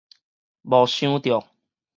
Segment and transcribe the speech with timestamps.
[0.63, 1.45] 無想著